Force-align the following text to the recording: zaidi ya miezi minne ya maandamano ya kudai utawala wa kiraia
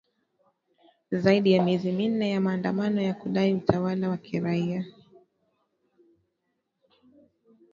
zaidi 1.11 1.51
ya 1.53 1.63
miezi 1.63 1.91
minne 1.91 2.31
ya 2.31 2.41
maandamano 2.41 3.01
ya 3.01 3.13
kudai 3.13 3.53
utawala 3.53 4.09
wa 4.09 4.17
kiraia 4.17 4.85